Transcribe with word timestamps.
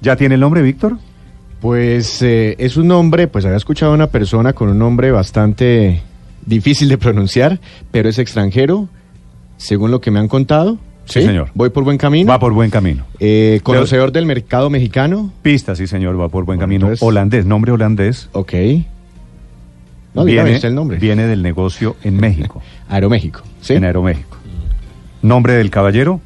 ¿Ya 0.00 0.16
tiene 0.16 0.34
el 0.36 0.40
nombre, 0.40 0.62
Víctor? 0.62 0.96
Pues 1.60 2.22
eh, 2.22 2.56
es 2.58 2.76
un 2.76 2.88
nombre, 2.88 3.28
pues 3.28 3.44
había 3.44 3.56
escuchado 3.56 3.92
a 3.92 3.94
una 3.94 4.06
persona 4.08 4.52
con 4.52 4.68
un 4.70 4.78
nombre 4.78 5.10
bastante 5.10 6.00
difícil 6.46 6.88
de 6.88 6.98
pronunciar, 6.98 7.60
pero 7.90 8.08
es 8.08 8.18
extranjero, 8.18 8.88
según 9.58 9.90
lo 9.90 10.00
que 10.00 10.10
me 10.10 10.18
han 10.20 10.28
contado. 10.28 10.78
Sí, 11.04 11.22
señor. 11.22 11.50
Voy 11.54 11.70
por 11.70 11.84
buen 11.84 11.98
camino. 11.98 12.30
Va 12.30 12.38
por 12.38 12.52
buen 12.52 12.70
camino. 12.70 13.04
Eh, 13.20 13.60
conocedor 13.62 14.10
del 14.12 14.24
mercado 14.26 14.70
mexicano. 14.70 15.32
Pista, 15.42 15.74
sí, 15.76 15.86
señor, 15.86 16.18
va 16.18 16.28
por 16.28 16.44
buen 16.44 16.56
Bueno, 16.58 16.60
camino. 16.68 16.86
entonces- 16.86 17.02
Holandés, 17.06 17.44
nombre 17.44 17.72
holandés. 17.72 18.28
Ok. 18.32 18.52
No, 20.14 20.24
viene, 20.24 20.56
el 20.56 20.74
nombre. 20.74 20.98
viene 20.98 21.26
del 21.26 21.42
negocio 21.42 21.96
en 22.04 22.16
México, 22.18 22.60
Aeroméxico. 22.88 23.42
¿sí? 23.60 23.74
en 23.74 23.84
Aeroméxico. 23.84 24.36
Nombre 25.22 25.54
del 25.54 25.70
caballero, 25.70 26.20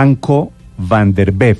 Anko 0.00 0.52
van 0.78 1.14
der 1.14 1.32
Beef. 1.32 1.58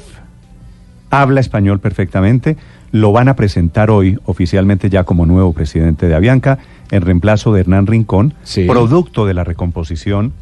Habla 1.11 1.41
español 1.41 1.81
perfectamente. 1.81 2.57
Lo 2.93 3.13
van 3.13 3.29
a 3.29 3.37
presentar 3.37 3.91
hoy 3.91 4.19
oficialmente 4.27 4.89
ya 4.91 5.05
como 5.05 5.27
nuevo 5.27 5.53
presidente 5.53 6.07
de 6.07 6.15
Avianca, 6.15 6.59
en 6.91 7.03
reemplazo 7.03 7.53
de 7.53 7.61
Hernán 7.61 7.87
Rincón, 7.87 8.35
Sí. 8.45 8.65
producto 8.67 9.27
de 9.27 9.35
la 9.35 9.43
recomposición 9.45 10.33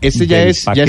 Este 0.00 0.26
ya 0.26 0.42
es, 0.42 0.64
ya 0.74 0.82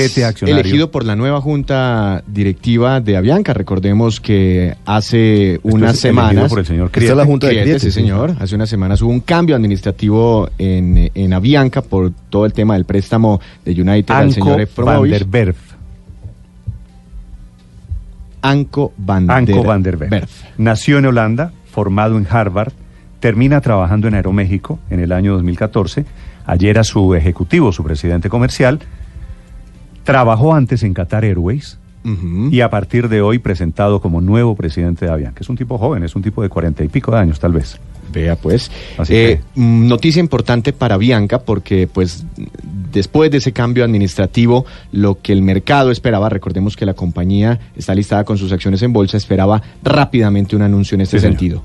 elegido 0.44 0.90
por 0.90 1.04
la 1.04 1.14
nueva 1.14 1.40
junta 1.40 2.24
directiva 2.26 3.00
de 3.00 3.16
Avianca. 3.16 3.54
Recordemos 3.54 4.18
que 4.20 4.74
hace 4.86 5.54
Esto 5.54 5.68
unas 5.68 5.94
es 5.94 6.00
semanas. 6.00 6.48
por 6.50 6.58
el 6.58 6.66
señor 6.66 6.86
Esta 6.86 6.98
es 6.98 7.02
Criete. 7.04 7.14
la 7.16 7.24
junta 7.24 7.46
de 7.46 7.52
Criete, 7.62 7.78
sí, 7.78 7.86
sí. 7.86 7.92
señor. 7.92 8.34
Hace 8.40 8.56
unas 8.56 8.68
semanas 8.68 9.00
hubo 9.02 9.10
un 9.12 9.20
cambio 9.20 9.54
administrativo 9.54 10.48
en, 10.58 11.10
en 11.14 11.32
Avianca 11.32 11.80
por 11.82 12.10
todo 12.28 12.44
el 12.46 12.52
tema 12.52 12.74
del 12.74 12.86
préstamo 12.86 13.40
de 13.64 13.80
United 13.80 14.12
al 14.12 14.32
señor 14.32 14.50
van 14.52 14.60
Efromovich. 14.62 15.12
der 15.12 15.26
Werf. 15.32 15.73
Anko 18.44 18.92
van 18.98 19.30
Anko 19.30 19.52
der 19.52 19.66
van 19.66 19.82
der. 19.82 19.96
Werf. 19.96 20.42
Nació 20.58 20.98
en 20.98 21.06
Holanda, 21.06 21.52
formado 21.64 22.18
en 22.18 22.26
Harvard, 22.28 22.72
termina 23.18 23.60
trabajando 23.62 24.06
en 24.06 24.14
Aeroméxico 24.14 24.78
en 24.90 25.00
el 25.00 25.12
año 25.12 25.32
2014. 25.32 26.04
Ayer 26.44 26.70
era 26.70 26.84
su 26.84 27.14
ejecutivo, 27.14 27.72
su 27.72 27.82
presidente 27.82 28.28
comercial. 28.28 28.80
Trabajó 30.04 30.54
antes 30.54 30.82
en 30.82 30.92
Qatar 30.92 31.24
Airways 31.24 31.78
y 32.50 32.60
a 32.60 32.68
partir 32.68 33.08
de 33.08 33.22
hoy 33.22 33.38
presentado 33.38 34.02
como 34.02 34.20
nuevo 34.20 34.54
presidente 34.54 35.06
de 35.06 35.10
Avianca. 35.10 35.40
Es 35.40 35.48
un 35.48 35.56
tipo 35.56 35.78
joven, 35.78 36.04
es 36.04 36.14
un 36.14 36.20
tipo 36.20 36.42
de 36.42 36.50
cuarenta 36.50 36.84
y 36.84 36.88
pico 36.88 37.12
de 37.12 37.18
años, 37.18 37.40
tal 37.40 37.52
vez. 37.52 37.80
Vea 38.12 38.36
pues. 38.36 38.70
Así 38.98 39.14
Eh, 39.16 39.40
mm, 39.54 39.88
Noticia 39.88 40.20
importante 40.20 40.74
para 40.74 40.98
Bianca 40.98 41.38
porque 41.38 41.88
pues 41.90 42.26
después 42.94 43.30
de 43.30 43.38
ese 43.38 43.52
cambio 43.52 43.84
administrativo 43.84 44.64
lo 44.92 45.20
que 45.20 45.32
el 45.32 45.42
mercado 45.42 45.90
esperaba, 45.90 46.30
recordemos 46.30 46.76
que 46.76 46.86
la 46.86 46.94
compañía 46.94 47.58
está 47.76 47.94
listada 47.94 48.24
con 48.24 48.38
sus 48.38 48.52
acciones 48.52 48.80
en 48.82 48.92
bolsa, 48.94 49.16
esperaba 49.18 49.60
rápidamente 49.82 50.56
un 50.56 50.62
anuncio 50.62 50.94
en 50.94 51.02
este 51.02 51.18
Sí, 51.18 51.22
señor. 51.22 51.32
sentido. 51.38 51.62